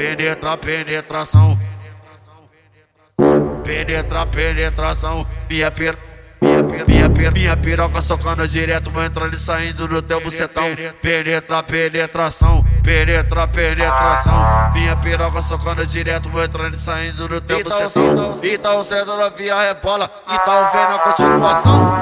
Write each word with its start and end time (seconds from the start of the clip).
penetra, 0.00 0.56
penetração. 0.56 1.58
Penetra, 3.62 4.26
penetração. 4.26 5.26
Minha 5.48 5.70
per, 5.70 5.98
minha 6.40 6.64
per, 6.64 6.88
minha 6.88 7.10
per, 7.10 7.32
minha 7.32 7.56
piroca 7.56 8.00
socando 8.00 8.48
direto, 8.48 8.90
vou 8.90 9.04
entrando 9.04 9.34
e 9.34 9.38
saindo 9.38 9.86
do 9.86 10.00
teu 10.00 10.20
bucetão. 10.22 10.64
Penetra, 11.02 11.62
penetração. 11.62 12.64
Penetra, 12.82 13.46
penetração. 13.46 14.72
Minha 14.72 14.96
piroca 14.96 15.42
socando 15.42 15.86
direto, 15.86 16.30
vou 16.30 16.42
entrando 16.42 16.74
e 16.74 16.78
saindo 16.78 17.28
do 17.28 17.40
teu 17.42 17.60
então, 17.60 17.82
bucetão. 17.82 18.40
Então, 18.42 18.82
sendo 18.82 19.16
novinha 19.16 19.54
rebola, 19.60 20.10
então 20.26 20.72
vem 20.72 20.88
na 20.88 20.98
continuação. 20.98 21.92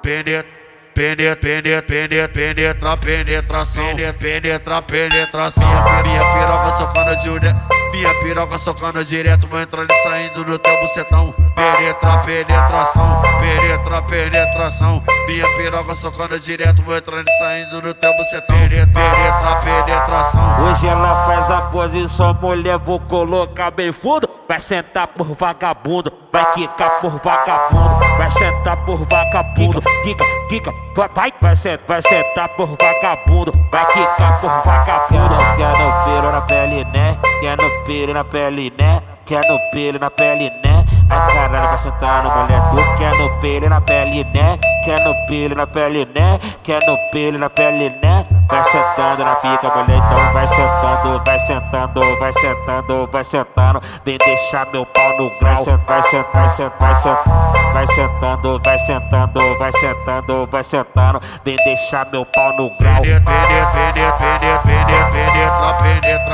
Penetra. 0.00 0.63
Penetra, 0.94 1.34
penetra, 1.34 1.82
penetra, 1.82 2.28
penetra, 2.28 2.96
penetração, 2.96 3.82
penetra, 4.16 4.80
penetração. 4.80 5.64
Minha 6.04 6.24
piroca 6.32 6.70
socando 6.70 7.16
direto, 7.16 7.56
minha 7.92 8.14
piroca 8.20 8.58
socando 8.58 9.04
direto, 9.04 9.48
vou 9.48 9.60
entrando 9.60 9.90
e 9.90 9.96
saindo 10.04 10.44
do 10.44 10.56
teu 10.56 10.80
bucetão. 10.80 11.34
Penetra, 11.56 12.18
penetração, 12.18 13.22
penetra, 13.40 14.02
penetração. 14.02 15.02
Minha 15.26 15.48
piroca 15.56 15.94
socando 15.94 16.38
direto, 16.38 16.80
vou 16.82 16.96
entrando 16.96 17.26
e 17.28 17.38
saindo 17.38 17.80
do 17.80 17.92
teu 17.92 18.16
bucetão. 18.16 18.56
Penetra, 18.56 19.56
penetração. 19.56 20.64
Hoje 20.64 20.86
ela 20.86 21.26
faz 21.26 21.50
a 21.50 21.60
posição, 21.62 22.34
mulher, 22.34 22.78
vou 22.78 23.00
colocar 23.00 23.72
bem 23.72 23.90
fundo. 23.90 24.33
Vai 24.54 24.60
sentar 24.60 25.08
por 25.08 25.36
vagabundo, 25.36 26.12
vai 26.32 26.52
quicar 26.52 27.00
por 27.00 27.18
vagabundo, 27.18 27.98
vai 28.16 28.30
sentar 28.30 28.76
por 28.84 28.98
vagabundo, 28.98 29.82
quica, 30.04 30.24
quica, 30.48 30.72
vai, 30.94 31.34
vai 31.42 31.56
sentar, 31.56 31.84
vai 31.88 32.02
sentar 32.02 32.48
por 32.50 32.68
vagabundo, 32.80 33.52
vai 33.72 33.84
quicar 33.86 34.40
por 34.40 34.50
vagabundo. 34.64 35.34
Quer 35.56 35.76
no 35.76 36.04
pelo 36.04 36.30
na 36.30 36.40
pele, 36.42 36.84
né? 36.84 37.18
Quer 37.40 37.56
no 37.56 37.84
pelo 37.84 38.14
na 38.14 38.24
pele, 38.24 38.72
né? 38.78 39.02
Quer 39.26 39.40
no 39.48 39.58
pelo 39.72 39.98
na 39.98 40.10
pele, 40.12 40.48
né? 40.64 40.84
A 41.10 41.20
caralho 41.22 41.68
vai 41.70 41.78
sentar 41.78 42.22
no 42.22 42.30
mulher, 42.30 42.96
quer 42.96 43.18
no 43.18 43.40
pelo 43.40 43.68
na 43.68 43.80
pele, 43.80 44.22
né? 44.32 44.58
Quer 44.84 45.00
no 45.04 45.26
pelo 45.26 45.56
na 45.56 45.66
pele, 45.66 46.08
né? 46.14 46.38
Quer 46.62 46.78
no 46.86 46.96
pelo 47.10 47.38
na 47.38 47.50
pele, 47.50 47.90
né? 48.00 48.24
Vai 48.54 48.62
sentando 48.62 49.24
na 49.24 49.34
pica, 49.34 49.68
mulher, 49.68 49.96
então 49.96 50.32
vai 50.32 50.46
sentando, 50.46 51.24
vai 51.24 51.38
sentando, 51.40 52.18
vai 52.20 52.32
sentando, 52.32 53.08
vai 53.10 53.24
sentando. 53.24 53.80
Vem 54.04 54.16
deixar 54.16 54.64
meu 54.70 54.86
pau 54.86 55.08
no 55.18 55.28
grau. 55.40 55.64
Vai 55.88 56.02
sentando, 56.04 56.30
vai 56.32 56.48
sentando, 56.50 56.78
vai 56.78 56.94
sentando, 56.94 57.72
vai 57.72 57.88
sentando, 57.88 58.60
vai 58.62 58.78
sentando, 58.78 59.58
vai 59.58 59.72
sentando, 59.72 60.46
vai 60.46 60.62
sentando. 60.62 61.20
Vem 61.44 61.56
deixar 61.64 62.06
meu 62.12 62.24
pau 62.26 62.56
no 62.56 62.70
grau. 62.78 63.02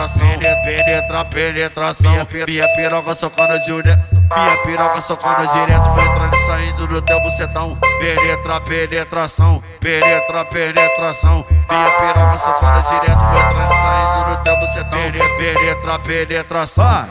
Penetração, 0.00 0.62
penetra, 0.62 1.24
penetração. 1.24 2.12
Minha 2.46 2.68
piroca 2.74 3.14
socando 3.14 3.58
de 3.60 3.72
minha 3.72 4.56
piroca 4.64 5.00
socando 5.00 5.46
direto, 5.48 5.90
vai 5.90 6.06
entrando 6.06 6.34
e 6.34 6.46
saindo 6.46 6.86
do 6.86 7.02
teu 7.02 7.20
bucetão. 7.20 7.76
Penetra, 7.98 8.60
penetração, 8.60 9.62
penetra, 9.80 10.44
penetração. 10.44 11.44
Minha 11.68 11.90
piroca 11.90 12.36
socando 12.36 12.82
direto, 12.82 13.24
vai 13.24 13.50
entrando 13.50 13.72
e 13.72 13.76
saindo 13.76 14.36
do 14.36 14.42
teu 14.42 14.56
bucetão. 14.58 15.00
Penetra, 15.36 15.98
penetração. 15.98 17.10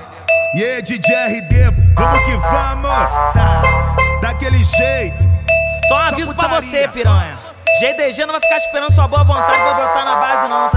E 0.55 0.63
aí, 0.63 0.81
DJ 0.81 1.15
RD, 1.15 1.93
vamos 1.93 2.19
que 2.25 2.35
vamos, 2.37 2.89
tá, 3.33 3.61
daquele 4.21 4.63
jeito. 4.63 5.29
Só 5.87 5.95
um 5.95 5.99
aviso 5.99 6.35
pra 6.35 6.47
você, 6.47 6.87
piranha. 6.87 7.37
GDG 7.79 8.25
não 8.25 8.33
vai 8.33 8.41
ficar 8.41 8.57
esperando 8.57 8.91
sua 8.91 9.07
boa 9.07 9.23
vontade 9.23 9.57
pra 9.57 9.73
botar 9.73 10.03
na 10.03 10.15
base, 10.15 10.47
não? 10.47 10.68